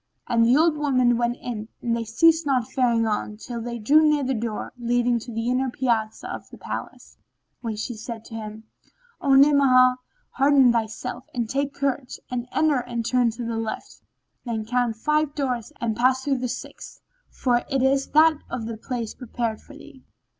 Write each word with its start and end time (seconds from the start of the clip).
and 0.27 0.43
the 0.43 0.57
old 0.57 0.75
woman 0.77 1.15
went 1.15 1.37
in 1.39 1.67
and 1.79 1.95
they 1.95 2.03
ceased 2.03 2.43
not 2.43 2.67
faring 2.71 3.05
on, 3.05 3.37
till 3.37 3.61
they 3.61 3.77
drew 3.77 4.01
near 4.03 4.23
the 4.23 4.33
door 4.33 4.73
leading 4.79 5.19
to 5.19 5.31
the 5.31 5.47
inner 5.47 5.69
piazza 5.69 6.27
of 6.33 6.49
the 6.49 6.57
palace, 6.57 7.17
when 7.59 7.75
she 7.75 7.93
said 7.93 8.25
to 8.25 8.33
him, 8.33 8.63
"O 9.21 9.35
Ni'amah, 9.35 9.97
hearten 10.31 10.71
thyself 10.71 11.25
and 11.35 11.47
take 11.47 11.75
courage 11.75 12.19
and 12.31 12.47
enter 12.51 12.79
and 12.79 13.05
turn 13.05 13.29
to 13.29 13.45
the 13.45 13.57
left: 13.59 14.01
then 14.43 14.65
count 14.65 14.95
five 14.95 15.35
doors 15.35 15.71
and 15.79 15.95
pass 15.95 16.23
through 16.23 16.39
the 16.39 16.49
sixth, 16.49 16.99
for 17.29 17.57
it 17.69 17.83
is 17.83 18.07
that 18.07 18.39
of 18.49 18.65
the 18.65 18.77
place 18.77 19.13
prepared 19.13 19.61
for 19.61 19.75
thee. 19.75 20.03